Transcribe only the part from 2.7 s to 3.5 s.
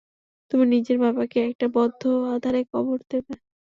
কবর দেবে।